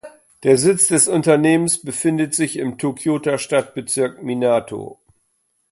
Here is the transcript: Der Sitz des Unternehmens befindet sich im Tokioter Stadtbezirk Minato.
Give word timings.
Der 0.41 0.57
Sitz 0.57 0.87
des 0.87 1.07
Unternehmens 1.07 1.79
befindet 1.79 2.33
sich 2.33 2.57
im 2.57 2.79
Tokioter 2.79 3.37
Stadtbezirk 3.37 4.23
Minato. 4.23 4.97